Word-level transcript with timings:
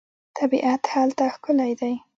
طبیعت 0.37 0.81
هلته 0.93 1.23
ښکلی 1.35 1.73
دی. 1.79 1.93